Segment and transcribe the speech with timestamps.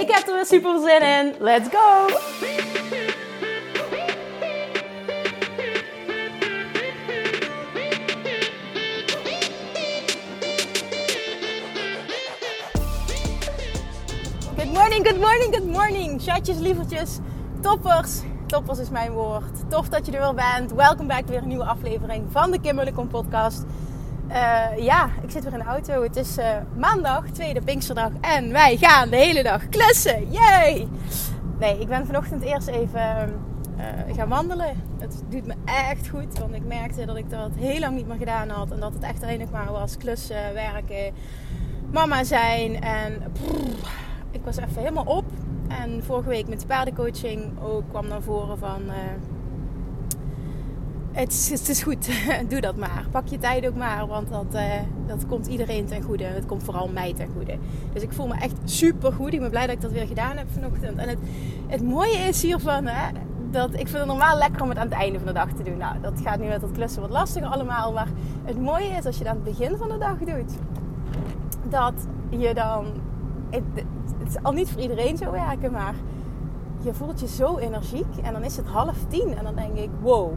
[0.00, 1.34] Ik heb er weer super zin in.
[1.38, 2.06] Let's go!
[14.56, 16.22] Good morning, good morning, good morning.
[16.22, 17.18] Chatjes, lievertjes,
[17.60, 18.20] toppers.
[18.46, 19.70] Toppers is mijn woord.
[19.70, 20.72] Tof dat je er weer bent.
[20.72, 23.64] Welkom bij weer een nieuwe aflevering van de Kim podcast.
[24.28, 26.02] Uh, ja, ik zit weer in de auto.
[26.02, 26.46] Het is uh,
[26.76, 28.10] maandag, tweede Pinksterdag.
[28.20, 30.30] En wij gaan de hele dag klussen.
[30.30, 30.88] Yay!
[31.58, 33.40] Nee, ik ben vanochtend eerst even
[33.78, 34.82] uh, gaan wandelen.
[34.98, 36.38] Het doet me echt goed.
[36.38, 38.70] Want ik merkte dat ik dat heel lang niet meer gedaan had.
[38.70, 41.14] En dat het echt alleen nog maar was klussen, werken,
[41.92, 42.80] mama zijn.
[42.82, 43.22] En
[44.30, 45.24] ik was even helemaal op.
[45.68, 48.82] En vorige week met de paardencoaching ook kwam naar voren van...
[51.16, 52.08] Het, is, het is goed,
[52.50, 53.06] doe dat maar.
[53.10, 54.62] Pak je tijd ook maar, want dat, uh,
[55.06, 56.24] dat komt iedereen ten goede.
[56.24, 57.58] Het komt vooral mij ten goede.
[57.92, 59.32] Dus ik voel me echt super goed.
[59.32, 60.98] Ik ben blij dat ik dat weer gedaan heb vanochtend.
[60.98, 61.18] En het,
[61.66, 63.10] het mooie is hiervan, hè,
[63.50, 65.62] dat ik vind het normaal lekker om het aan het einde van de dag te
[65.62, 65.76] doen.
[65.76, 67.92] Nou, dat gaat nu met dat klussen wat lastiger allemaal.
[67.92, 68.08] Maar
[68.44, 70.52] het mooie is als je dat aan het begin van de dag doet,
[71.68, 72.84] dat je dan
[73.50, 73.62] het,
[74.18, 75.94] het is al niet voor iedereen zo werken, maar
[76.80, 78.16] je voelt je zo energiek.
[78.22, 80.32] En dan is het half tien en dan denk ik, wow,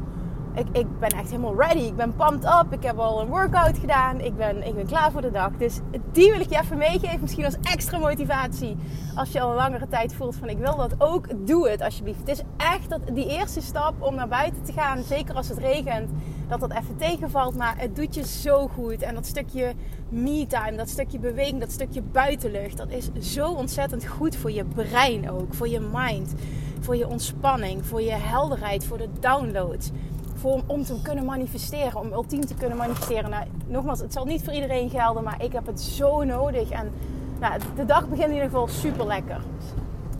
[0.59, 1.79] ik, ik ben echt helemaal ready.
[1.79, 2.73] Ik ben pumped up.
[2.73, 4.19] Ik heb al een workout gedaan.
[4.19, 5.51] Ik ben, ik ben klaar voor de dag.
[5.57, 5.79] Dus
[6.11, 7.21] die wil ik je even meegeven.
[7.21, 8.77] Misschien als extra motivatie.
[9.15, 11.47] Als je al een langere tijd voelt van ik wil dat ook.
[11.47, 12.19] Doe het alsjeblieft.
[12.19, 15.03] Het is echt dat, die eerste stap om naar buiten te gaan.
[15.03, 16.09] Zeker als het regent.
[16.47, 17.55] Dat dat even tegenvalt.
[17.55, 19.01] Maar het doet je zo goed.
[19.01, 19.73] En dat stukje
[20.09, 20.77] me-time.
[20.77, 21.59] Dat stukje beweging.
[21.59, 22.77] Dat stukje buitenlucht.
[22.77, 25.53] Dat is zo ontzettend goed voor je brein ook.
[25.53, 26.33] Voor je mind.
[26.79, 27.85] Voor je ontspanning.
[27.85, 28.85] Voor je helderheid.
[28.85, 29.91] Voor de downloads
[30.39, 33.29] voor, om te kunnen manifesteren, om ultiem te kunnen manifesteren.
[33.29, 36.69] Nou, nogmaals, het zal niet voor iedereen gelden, maar ik heb het zo nodig.
[36.69, 36.91] En
[37.39, 39.41] nou, de dag begint in ieder geval super lekker.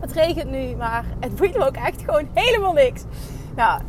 [0.00, 3.04] Het regent nu, maar het boeit me ook echt gewoon helemaal niks.
[3.56, 3.80] Nou,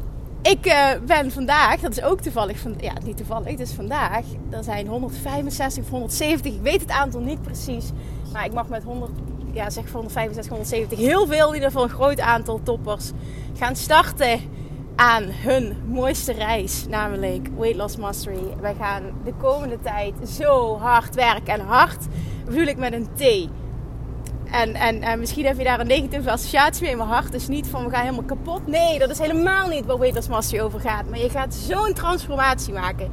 [0.41, 4.63] ik uh, ben vandaag, dat is ook toevallig, van, ja, niet toevallig, dus vandaag, er
[4.63, 7.91] zijn 165 of 170, ik weet het aantal niet precies,
[8.33, 9.11] maar ik mag met 100,
[9.51, 13.11] ja, zeg 165, 170, heel veel, in ieder geval een groot aantal toppers
[13.57, 14.39] gaan starten
[14.95, 18.55] aan hun mooiste reis, namelijk Weight Loss Mastery.
[18.61, 21.53] Wij gaan de komende tijd zo hard werken.
[21.53, 22.05] En hard
[22.45, 23.49] bedoel ik met een T.
[24.51, 27.67] En, en, en misschien heb je daar een negatieve associatie mee, maar hard is niet
[27.67, 28.67] van we gaan helemaal kapot.
[28.67, 31.09] Nee, dat is helemaal niet waar Weight Loss Mastery over gaat.
[31.09, 33.09] Maar je gaat zo'n transformatie maken.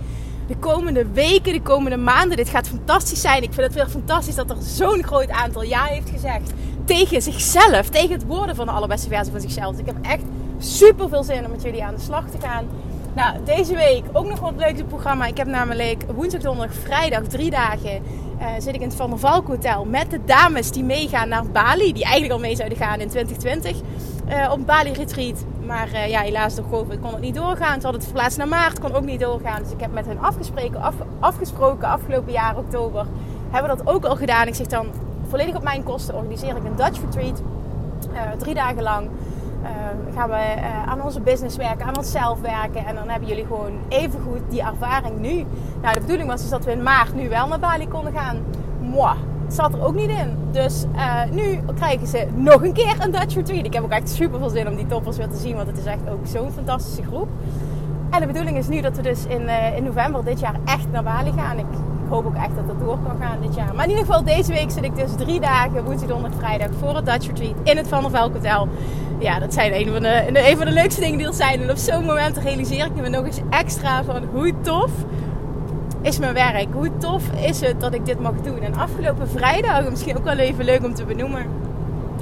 [0.46, 2.36] De komende weken, de komende maanden.
[2.36, 3.42] Dit gaat fantastisch zijn.
[3.42, 6.52] Ik vind het weer fantastisch dat er zo'n groot aantal ja heeft gezegd.
[6.84, 7.88] Tegen zichzelf.
[7.88, 9.70] Tegen het worden van de allerbeste versie van zichzelf.
[9.70, 10.22] Dus ik heb echt
[10.58, 12.66] super veel zin om met jullie aan de slag te gaan.
[13.14, 15.26] Nou, deze week ook nog wat leuks programma.
[15.26, 18.02] Ik heb namelijk woensdag, donderdag, vrijdag, drie dagen
[18.40, 21.46] uh, zit ik in het Van der Valk Hotel met de dames die meegaan naar
[21.46, 21.92] Bali.
[21.92, 23.80] Die eigenlijk al mee zouden gaan in 2020
[24.28, 25.44] uh, op Bali Retreat.
[25.66, 27.80] Maar uh, ja, helaas door COVID kon het niet doorgaan.
[27.80, 29.62] Ze hadden het verplaatst naar maart, kon ook niet doorgaan.
[29.62, 33.06] Dus ik heb met hen afgesproken, af, afgesproken afgelopen jaar oktober.
[33.50, 34.46] Hebben we dat ook al gedaan.
[34.46, 34.86] Ik zeg dan
[35.28, 37.42] volledig op mijn kosten organiseer ik een Dutch Retreat.
[38.38, 39.08] drie dagen lang.
[39.62, 39.68] Uh,
[40.14, 42.86] gaan we uh, aan onze business werken, aan onszelf werken.
[42.86, 45.46] En dan hebben jullie gewoon even goed die ervaring nu.
[45.82, 48.36] Nou, de bedoeling was dus dat we in maart nu wel naar Bali konden gaan.
[48.80, 49.16] Mwah,
[49.48, 50.36] zat er ook niet in.
[50.50, 53.64] Dus uh, nu krijgen ze nog een keer een Dutch Retreat.
[53.64, 55.56] Ik heb ook echt super veel zin om die toppers weer te zien.
[55.56, 57.28] Want het is echt ook zo'n fantastische groep.
[58.10, 61.02] En de bedoeling is nu dat we dus in, in november dit jaar echt naar
[61.02, 61.58] Bali gaan.
[61.58, 61.66] Ik
[62.08, 63.74] hoop ook echt dat dat door kan gaan dit jaar.
[63.74, 66.96] Maar in ieder geval, deze week zit ik dus drie dagen, woensdag, donderdag, vrijdag, voor
[66.96, 68.68] het Dutch Retreat in het Van der Velk Hotel.
[69.18, 71.62] Ja, dat zijn een van, de, een van de leukste dingen die er zijn.
[71.62, 74.90] En op zo'n moment realiseer ik me nog eens extra van hoe tof
[76.02, 76.66] is mijn werk.
[76.72, 78.60] Hoe tof is het dat ik dit mag doen.
[78.60, 81.46] En afgelopen vrijdag, misschien ook wel even leuk om te benoemen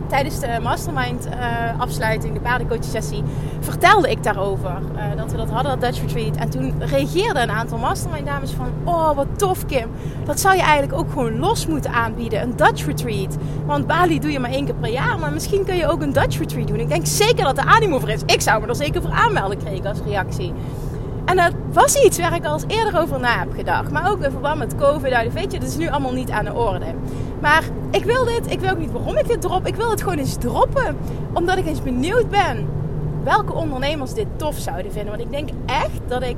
[0.07, 3.23] tijdens de mastermind uh, afsluiting, de paardencoach sessie,
[3.61, 4.79] vertelde ik daarover.
[4.97, 6.37] Uh, dat we dat hadden, dat Dutch Retreat.
[6.37, 9.91] En toen reageerden een aantal mastermind dames van, oh wat tof Kim.
[10.25, 13.37] Dat zou je eigenlijk ook gewoon los moeten aanbieden, een Dutch Retreat.
[13.67, 16.13] Want Bali doe je maar één keer per jaar, maar misschien kun je ook een
[16.13, 16.81] Dutch Retreat doen.
[16.81, 18.23] Ik denk zeker dat de animo voor is.
[18.27, 20.53] Ik zou me er zeker voor aanmelden, kreeg als reactie.
[21.27, 23.91] En dat was iets waar ik al eens eerder over na heb gedacht.
[23.91, 25.33] Maar ook in verband met COVID.
[25.33, 26.87] Weet je, dat is nu allemaal niet aan de orde.
[27.41, 28.51] Maar ik wil dit.
[28.51, 29.67] Ik weet ook niet waarom ik dit drop.
[29.67, 30.97] Ik wil het gewoon eens droppen.
[31.33, 32.69] Omdat ik eens benieuwd ben
[33.25, 35.11] welke ondernemers dit tof zouden vinden.
[35.11, 36.37] Want ik denk echt dat ik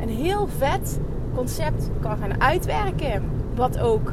[0.00, 0.98] een heel vet
[1.34, 3.30] concept kan gaan uitwerken.
[3.54, 4.12] Wat ook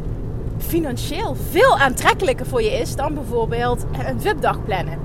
[0.58, 4.98] financieel veel aantrekkelijker voor je is dan bijvoorbeeld een VIP-dag plannen.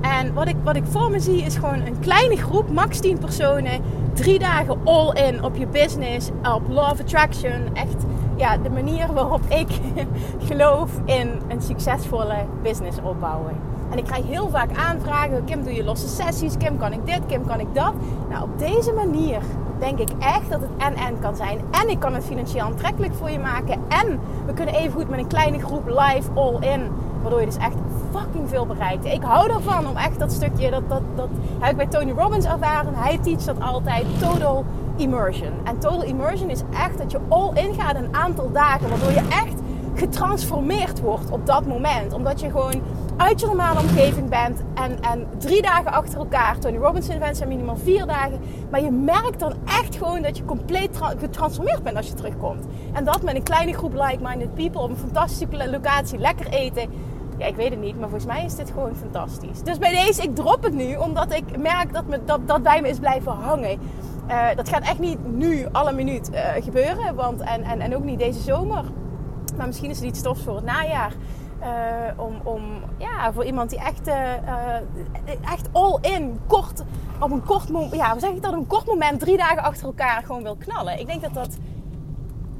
[0.00, 3.18] En wat ik, wat ik voor me zie is gewoon een kleine groep, max 10
[3.18, 3.82] personen.
[4.16, 7.74] Drie dagen all in op je business, op Law Attraction.
[7.74, 8.04] Echt
[8.36, 9.68] ja, de manier waarop ik
[10.48, 13.52] geloof in een succesvolle business opbouwen.
[13.90, 15.44] En ik krijg heel vaak aanvragen.
[15.44, 16.56] Kim, doe je losse sessies?
[16.56, 17.20] Kim, kan ik dit?
[17.26, 17.92] Kim, kan ik dat?
[18.28, 19.40] Nou, op deze manier
[19.78, 21.60] denk ik echt dat het en-en kan zijn.
[21.70, 23.80] En ik kan het financieel aantrekkelijk voor je maken.
[23.88, 26.90] En we kunnen even goed met een kleine groep live all-in.
[27.26, 27.76] Waardoor je dus echt
[28.12, 29.04] fucking veel bereikt.
[29.04, 31.28] Ik hou ervan om echt dat stukje, dat, dat, dat
[31.58, 32.94] heb ik bij Tony Robbins ervaren.
[32.94, 34.64] Hij teacht dat altijd, total
[34.96, 35.52] immersion.
[35.64, 38.88] En total immersion is echt dat je all-in gaat een aantal dagen.
[38.88, 39.60] Waardoor je echt
[39.94, 42.12] getransformeerd wordt op dat moment.
[42.12, 42.82] Omdat je gewoon
[43.16, 44.62] uit je normale omgeving bent.
[44.74, 46.58] En, en drie dagen achter elkaar.
[46.58, 48.40] Tony Robbins events zijn minimaal vier dagen.
[48.70, 52.64] Maar je merkt dan echt gewoon dat je compleet getransformeerd bent als je terugkomt.
[52.92, 56.18] En dat met een kleine groep like-minded people op een fantastische locatie.
[56.18, 56.90] Lekker eten.
[57.38, 59.62] Ja, ik weet het niet, maar volgens mij is dit gewoon fantastisch.
[59.62, 62.80] Dus bij deze, ik drop het nu, omdat ik merk dat, me, dat, dat bij
[62.80, 63.78] me is blijven hangen.
[64.28, 67.14] Uh, dat gaat echt niet nu, alle minuut uh, gebeuren.
[67.14, 68.84] Want, en, en, en ook niet deze zomer.
[69.56, 71.12] Maar misschien is het iets stofs voor het najaar.
[71.60, 72.62] Uh, om, om,
[72.98, 74.08] ja, voor iemand die echt,
[75.50, 76.82] echt all in, kort,
[77.20, 79.86] op een kort moment, ja, hoe zeg ik dat, een kort moment, drie dagen achter
[79.86, 80.98] elkaar gewoon wil knallen.
[80.98, 81.56] Ik denk dat dat,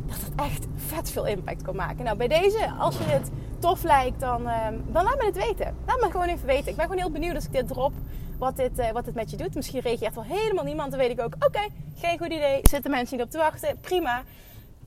[0.07, 2.05] dat, dat echt vet veel impact kan maken.
[2.05, 4.43] Nou, bij deze, als je het tof lijkt, dan,
[4.87, 5.77] dan laat me het weten.
[5.87, 6.69] Laat me gewoon even weten.
[6.69, 7.93] Ik ben gewoon heel benieuwd als ik dit drop
[8.39, 9.55] wat dit, uh, wat dit met je doet.
[9.55, 10.91] Misschien reageert wel helemaal niemand.
[10.91, 11.61] Dan weet ik ook, oké,
[11.97, 12.61] geen goed idee.
[12.63, 13.81] Zitten mensen niet op te wachten.
[13.81, 14.23] Prima.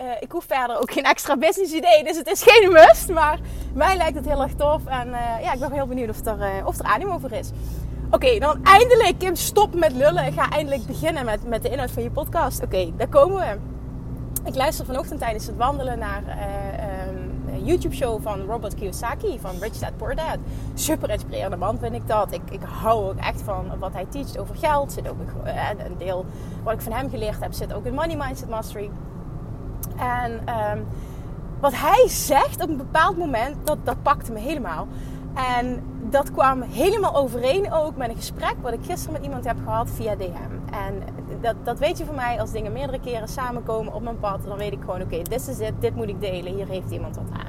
[0.02, 2.04] Uh, ik hoef verder ook geen extra business idee.
[2.04, 3.10] Dus het is geen must.
[3.10, 3.40] Maar
[3.74, 4.86] mij lijkt het heel erg tof.
[4.86, 7.52] En uh, ja, ik ben heel benieuwd of er, of er animo over is.
[8.12, 10.26] Oké, dan eindelijk, Kim, stop met lullen.
[10.26, 12.64] Ik ga eindelijk beginnen met, met de inhoud van je podcast.
[12.64, 13.58] Oké, daar komen we.
[14.46, 16.24] Ik luister vanochtend tijdens het wandelen naar
[17.64, 20.38] YouTube-show van Robert Kiyosaki van Rich Dad Poor Dad.
[20.74, 22.34] Super inspirerende man vind ik dat.
[22.34, 24.92] Ik, ik hou ook echt van wat hij teacht over geld.
[24.92, 26.26] Zit ook een, een deel
[26.64, 28.90] wat ik van hem geleerd heb, zit ook in Money Mindset Mastery.
[29.98, 30.88] En um,
[31.60, 34.88] wat hij zegt op een bepaald moment, dat, dat pakte me helemaal.
[35.34, 39.58] En dat kwam helemaal overeen ook met een gesprek wat ik gisteren met iemand heb
[39.64, 40.74] gehad via DM.
[40.74, 41.04] En
[41.42, 44.58] dat, dat weet je van mij, als dingen meerdere keren samenkomen op mijn pad, dan
[44.58, 47.26] weet ik gewoon: oké, dit is het, dit moet ik delen, hier heeft iemand wat
[47.32, 47.49] aan.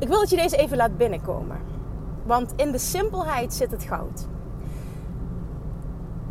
[0.00, 1.56] Ik wil dat je deze even laat binnenkomen.
[2.26, 4.26] Want in de simpelheid zit het goud.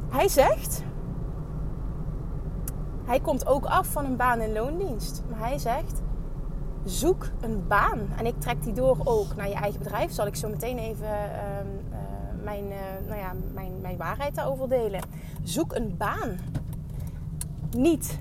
[0.10, 0.83] Hij zegt.
[3.06, 5.24] Hij komt ook af van een baan in loondienst.
[5.30, 6.01] Maar hij zegt:
[6.83, 8.00] zoek een baan.
[8.18, 10.12] En ik trek die door ook naar je eigen bedrijf.
[10.12, 12.00] Zal ik zo meteen even ehm, eh,
[12.44, 15.01] mijn, uh, nou ja, mijn, mijn waarheid daarover delen.
[15.44, 16.38] Zoek een baan.
[17.77, 18.19] Niet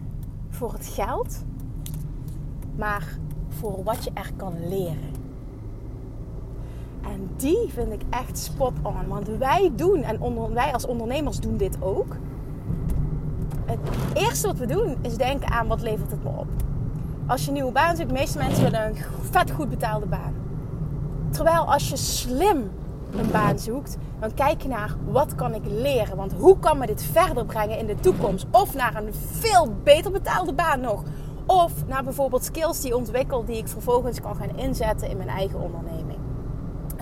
[0.48, 1.44] voor het geld,
[2.76, 3.18] maar
[3.48, 5.17] voor wat je er kan leren.
[7.12, 9.08] En die vind ik echt spot on.
[9.08, 12.16] Want wij doen, en onder, wij als ondernemers doen dit ook.
[13.64, 13.78] Het
[14.14, 16.46] eerste wat we doen is denken aan wat levert het me op.
[17.26, 18.96] Als je een nieuwe baan zoekt, de meeste mensen willen een
[19.30, 20.34] vet goed betaalde baan.
[21.30, 22.70] Terwijl als je slim
[23.16, 26.16] een baan zoekt, dan kijk je naar wat kan ik leren.
[26.16, 28.46] Want hoe kan me dit verder brengen in de toekomst?
[28.50, 31.02] Of naar een veel beter betaalde baan nog.
[31.46, 35.60] Of naar bijvoorbeeld skills die ontwikkel die ik vervolgens kan gaan inzetten in mijn eigen
[35.60, 35.97] onderneming.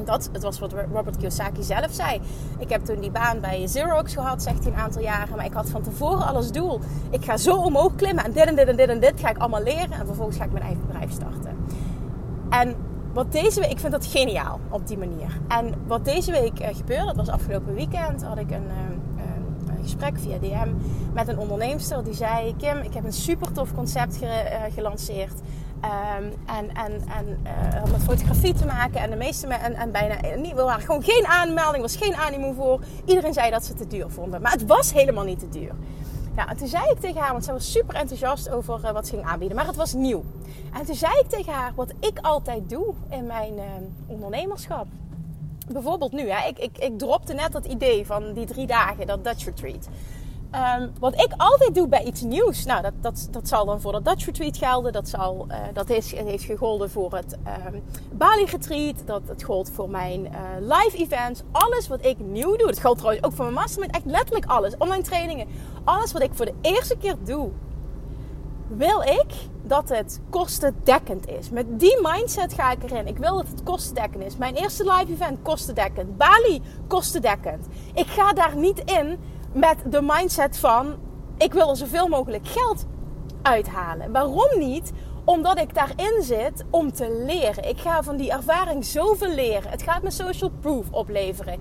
[0.07, 2.21] Dat het was wat Robert Kiyosaki zelf zei.
[2.59, 5.37] Ik heb toen die baan bij Xerox gehad, zegt hij een aantal jaren.
[5.37, 6.81] Maar ik had van tevoren alles doel.
[7.11, 9.39] Ik ga zo omhoog klimmen en dit en dit en dit en dit ga ik
[9.39, 9.93] allemaal leren.
[9.93, 11.57] En vervolgens ga ik mijn eigen bedrijf starten.
[12.51, 12.75] En
[13.13, 15.41] wat deze week, ik vind dat geniaal op die manier.
[15.49, 19.25] En wat deze week uh, gebeurde, dat was afgelopen weekend, had ik een, uh,
[19.77, 20.69] een gesprek via DM
[21.13, 25.41] met een onderneemster die zei: Kim, ik heb een super tof concept ge uh, gelanceerd.
[25.85, 29.01] Um, en en, en uh, met fotografie te maken.
[29.01, 32.53] En de meeste en, en bijna niet, er waren gewoon geen aanmelding, was geen animo
[32.53, 32.81] voor.
[33.05, 34.43] Iedereen zei dat ze te duur vonden.
[34.43, 35.73] Maar het was helemaal niet te duur.
[36.37, 39.07] Ja, en toen zei ik tegen haar, want zij was super enthousiast over uh, wat
[39.07, 40.25] ze ging aanbieden, maar het was nieuw.
[40.73, 43.55] En toen zei ik tegen haar wat ik altijd doe in mijn
[44.07, 44.87] ondernemerschap.
[45.73, 49.25] Bijvoorbeeld nu, hè, ik, ik, ik dropte net dat idee van die drie dagen, dat
[49.25, 49.89] Dutch Retreat.
[50.51, 53.93] Ehm, wat ik altijd doe bij iets nieuws, nou dat, dat, dat zal dan voor
[53.93, 54.93] de Dutch Retreat gelden.
[54.93, 57.37] Dat, zal, uh, dat is, heeft gegolden voor het
[57.73, 58.95] um, Bali Retreat.
[59.05, 61.43] Dat het gold voor mijn uh, live events.
[61.53, 62.67] Alles wat ik nieuw doe.
[62.67, 63.95] Dat geldt trouwens ook voor mijn mastermind.
[63.95, 64.77] Echt letterlijk alles.
[64.77, 65.47] Online trainingen.
[65.85, 67.51] Alles wat ik voor de eerste keer doe.
[68.69, 71.51] Wil ik dat het kostendekkend is.
[71.51, 73.07] Met die mindset ga ik erin.
[73.07, 74.37] Ik wil dat het kostendekkend is.
[74.37, 76.17] Mijn eerste live event kostendekkend.
[76.17, 77.67] Bali kostendekkend.
[77.95, 79.19] Ik ga daar niet in
[79.57, 80.95] met de mindset van
[81.39, 82.87] ik wil er zoveel mogelijk geld
[83.43, 84.13] uithalen.
[84.13, 84.93] Waarom niet?
[85.25, 87.69] Omdat ik daarin zit om te leren.
[87.69, 89.71] Ik ga van die ervaring zoveel leren.
[89.71, 91.61] Het gaat me social proof opleveren.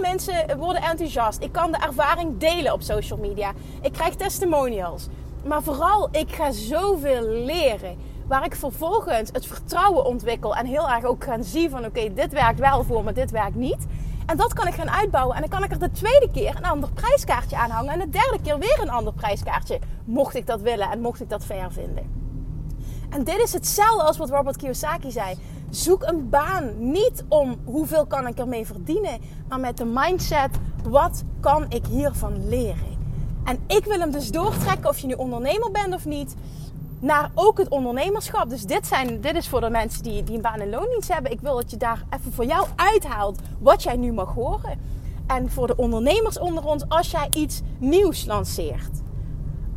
[0.00, 1.42] mensen worden enthousiast.
[1.42, 3.52] Ik kan de ervaring delen op social media.
[3.82, 5.06] Ik krijg testimonials.
[5.44, 7.96] Maar vooral, ik ga zoveel leren.
[8.26, 10.56] Waar ik vervolgens het vertrouwen ontwikkel.
[10.56, 13.56] En heel erg ook gaan zien van oké, dit werkt wel voor me, dit werkt
[13.56, 13.86] niet.
[14.26, 15.34] En dat kan ik gaan uitbouwen.
[15.34, 17.92] En dan kan ik er de tweede keer een ander prijskaartje aan hangen.
[17.92, 19.78] En de derde keer weer een ander prijskaartje.
[20.04, 22.22] Mocht ik dat willen en mocht ik dat fair vinden.
[23.10, 25.36] En dit is hetzelfde als wat Robert Kiyosaki zei.
[25.70, 29.20] Zoek een baan niet om hoeveel kan ik ermee verdienen.
[29.48, 30.50] Maar met de mindset,
[30.88, 32.92] wat kan ik hiervan leren?
[33.44, 36.34] En ik wil hem dus doortrekken of je nu ondernemer bent of niet
[37.04, 38.50] naar ook het ondernemerschap.
[38.50, 41.32] Dus dit, zijn, dit is voor de mensen die, die een baan en loondienst hebben.
[41.32, 44.80] Ik wil dat je daar even voor jou uithaalt wat jij nu mag horen.
[45.26, 49.02] En voor de ondernemers onder ons, als jij iets nieuws lanceert.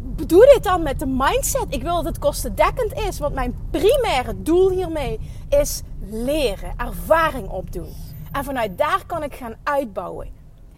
[0.02, 1.66] Doe dit dan met de mindset.
[1.70, 3.20] Ik wil dat het kostendekkend is.
[3.20, 5.20] Want mijn primaire doel hiermee
[5.50, 7.94] is leren, ervaring opdoen.
[8.32, 10.30] En vanuit daar kan ik gaan uitbouwen.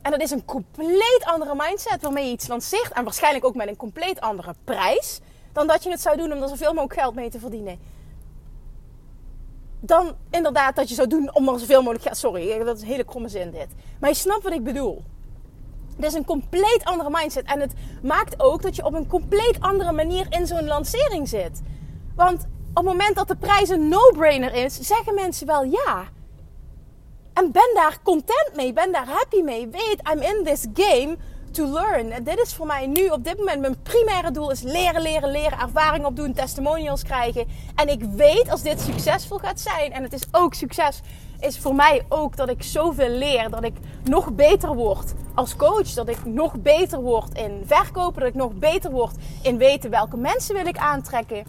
[0.02, 2.92] En dat is een compleet andere mindset waarmee je iets lanceert.
[2.92, 5.20] En waarschijnlijk ook met een compleet andere prijs
[5.52, 7.80] dan dat je het zou doen om er zoveel mogelijk geld mee te verdienen.
[9.80, 12.18] Dan inderdaad dat je zou doen om er zoveel mogelijk geld.
[12.18, 13.68] Sorry, dat is een hele kromme zin dit.
[14.00, 15.04] Maar je snapt wat ik bedoel.
[15.96, 17.46] Het is een compleet andere mindset.
[17.46, 21.62] En het maakt ook dat je op een compleet andere manier in zo'n lancering zit.
[22.16, 26.08] Want op het moment dat de prijs een no-brainer is, zeggen mensen wel ja.
[27.34, 29.68] En ben daar content mee, ben daar happy mee.
[29.68, 31.18] Weet, I'm in this game
[31.52, 32.24] to learn.
[32.24, 35.60] Dit is voor mij nu op dit moment mijn primaire doel is leren, leren, leren,
[35.60, 37.48] ervaring opdoen, testimonials krijgen.
[37.76, 41.02] En ik weet als dit succesvol gaat zijn en het is ook succes,
[41.40, 45.94] is voor mij ook dat ik zoveel leer, dat ik nog beter word als coach,
[45.94, 50.18] dat ik nog beter word in verkopen, dat ik nog beter word in weten welke
[50.18, 51.46] mensen wil ik aantrekken.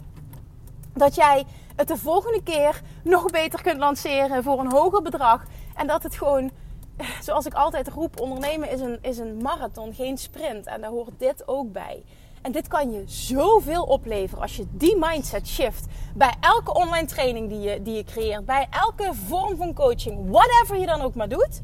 [0.93, 5.43] Dat jij het de volgende keer nog beter kunt lanceren voor een hoger bedrag
[5.75, 6.51] en dat het gewoon
[7.25, 10.65] zoals ik altijd roep, ondernemen is een, is een marathon, geen sprint.
[10.65, 12.03] En daar hoort dit ook bij.
[12.41, 15.85] En dit kan je zoveel opleveren als je die mindset shift.
[16.15, 20.77] Bij elke online training die je, die je creëert, bij elke vorm van coaching, whatever
[20.77, 21.61] je dan ook maar doet.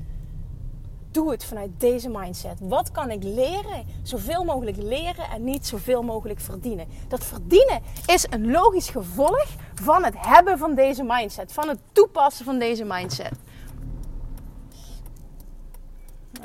[1.11, 2.59] Doe het vanuit deze mindset.
[2.59, 3.85] Wat kan ik leren?
[4.03, 6.87] Zoveel mogelijk leren en niet zoveel mogelijk verdienen.
[7.07, 11.53] Dat verdienen is een logisch gevolg van het hebben van deze mindset.
[11.53, 13.33] Van het toepassen van deze mindset.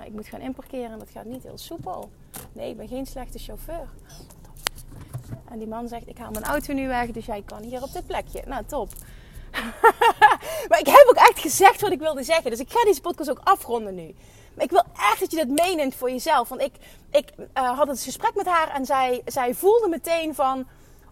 [0.02, 2.10] Nou, ik moet gaan inparkeren en dat gaat niet heel soepel.
[2.52, 3.88] Nee, ik ben geen slechte chauffeur.
[5.50, 7.92] En die man zegt, ik haal mijn auto nu weg, dus jij kan hier op
[7.92, 8.42] dit plekje.
[8.46, 8.88] Nou, top.
[10.68, 12.50] maar ik heb ook echt gezegd wat ik wilde zeggen.
[12.50, 14.14] Dus ik ga deze podcast ook afronden nu.
[14.54, 16.48] Maar ik wil echt dat je dat meeneemt voor jezelf.
[16.48, 16.72] Want ik,
[17.10, 20.66] ik uh, had het gesprek met haar en zij, zij voelde meteen van...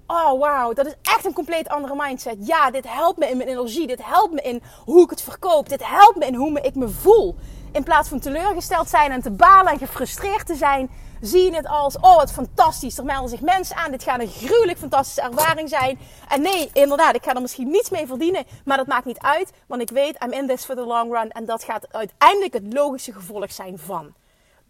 [0.06, 2.46] Oh, wauw, dat is echt een compleet andere mindset.
[2.46, 3.86] Ja, dit helpt me in mijn energie.
[3.86, 5.68] Dit helpt me in hoe ik het verkoop.
[5.68, 7.36] Dit helpt me in hoe ik me voel.
[7.72, 11.66] In plaats van teleurgesteld zijn en te balen en gefrustreerd te zijn, zie je het
[11.66, 12.98] als: oh, wat fantastisch.
[12.98, 13.90] Er melden zich mensen aan.
[13.90, 15.98] Dit gaat een gruwelijk fantastische ervaring zijn.
[16.28, 18.44] En nee, inderdaad, ik ga er misschien niets mee verdienen.
[18.64, 21.30] Maar dat maakt niet uit, want ik weet, I'm in this for the long run.
[21.30, 24.14] En dat gaat uiteindelijk het logische gevolg zijn van.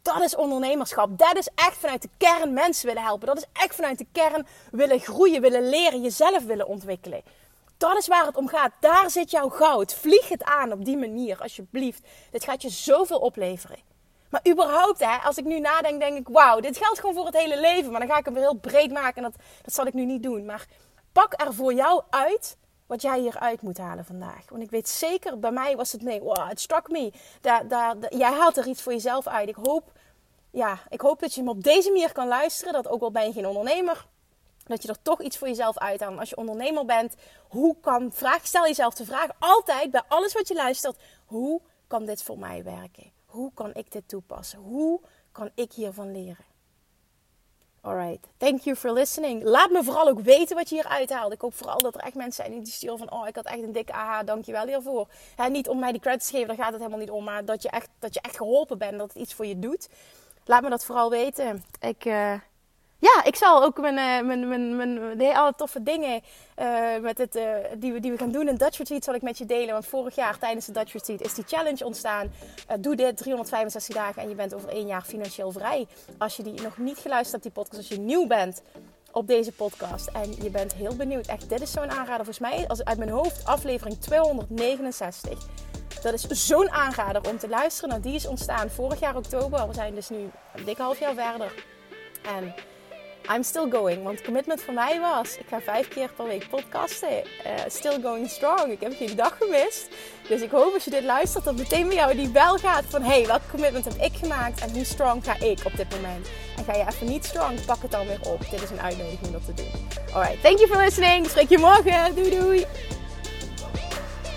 [0.03, 1.19] Dat is ondernemerschap.
[1.19, 3.27] Dat is echt vanuit de kern mensen willen helpen.
[3.27, 7.23] Dat is echt vanuit de kern willen groeien, willen leren, jezelf willen ontwikkelen.
[7.81, 8.73] Dat is waar het om gaat.
[8.81, 9.95] Daar zit jouw goud.
[9.95, 12.03] Vlieg het aan op die manier, alsjeblieft.
[12.31, 13.79] Dit gaat je zoveel opleveren.
[14.31, 17.37] Maar überhaupt, hè, als ik nu nadenk, denk ik: wauw, dit geldt gewoon voor het
[17.37, 17.91] hele leven.
[17.91, 20.05] Maar dan ga ik hem weer heel breed maken en dat, dat zal ik nu
[20.05, 20.45] niet doen.
[20.45, 20.67] Maar
[21.13, 22.57] pak er voor jou uit
[22.87, 24.49] wat jij hieruit moet halen vandaag.
[24.49, 27.13] Want ik weet zeker, bij mij was het nee, wow, het struck me.
[27.41, 29.49] Daar, daar, jij haalt er iets voor jezelf uit.
[29.49, 29.93] Ik hoop,
[30.51, 32.73] ja, ik hoop dat je hem op deze manier kan luisteren.
[32.73, 34.07] Dat ook al ben je geen ondernemer
[34.71, 36.19] dat je er toch iets voor jezelf uithaalt.
[36.19, 37.15] Als je ondernemer bent,
[37.49, 40.97] hoe kan, vraag, stel jezelf de vraag altijd bij alles wat je luistert.
[41.25, 43.13] Hoe kan dit voor mij werken?
[43.25, 44.59] Hoe kan ik dit toepassen?
[44.59, 45.01] Hoe
[45.33, 46.49] kan ik hiervan leren?
[47.83, 49.43] Alright, thank you for listening.
[49.43, 51.33] Laat me vooral ook weten wat je hier uithaalt.
[51.33, 53.13] Ik hoop vooral dat er echt mensen zijn die sturen van...
[53.13, 55.09] oh, ik had echt een dikke aha, dankjewel hiervoor.
[55.37, 57.25] He, niet om mij die credits te geven, daar gaat het helemaal niet om.
[57.25, 59.89] Maar dat je echt, dat je echt geholpen bent, dat het iets voor je doet.
[60.45, 61.65] laat me dat vooral weten.
[61.81, 62.35] Ik, uh,
[63.01, 66.23] ja, ik zal ook mijn, uh, mijn, mijn, mijn, mijn alle toffe dingen
[66.59, 67.33] uh, met het,
[67.79, 69.73] die, we, die we gaan doen in Dutch Retreat zal ik met je delen.
[69.73, 72.33] Want vorig jaar tijdens de Dutch Retreat is die challenge ontstaan.
[72.81, 75.87] doe dit 365 dagen en je bent over één jaar financieel vrij.
[76.19, 78.63] Als je die nog niet geluisterd hebt, die podcast, als je nieuw bent
[79.13, 81.27] op deze podcast en je bent heel benieuwd.
[81.27, 82.25] Echt, dit is zo'n aanrader.
[82.25, 85.47] Volgens mij, als uit mijn hoofd, aflevering 269.
[86.03, 87.91] Dat is zo'n aanrader om te luisteren.
[87.91, 89.69] Nou, die is ontstaan vorig jaar oktober.
[89.69, 91.65] We zijn dus nu een dik half jaar verder.
[92.23, 92.55] En
[93.35, 94.03] I'm still going.
[94.03, 97.09] Want commitment voor mij was: ik ga vijf keer per week podcasten.
[97.09, 98.73] Uh, still going strong.
[98.73, 99.89] Ik heb geen dag gemist.
[100.29, 103.03] Dus ik hoop als je dit luistert, dat meteen bij jou die bel gaat van:
[103.03, 106.29] hey, welk commitment heb ik gemaakt en hoe strong ga ik op dit moment?
[106.57, 108.51] En ga je even niet strong, pak het dan weer op.
[108.51, 109.89] Dit is een uitnodiging om dat te doen.
[110.13, 111.27] Alright, thank you for listening.
[111.27, 112.15] Spreek je morgen.
[112.15, 112.67] Doei doei.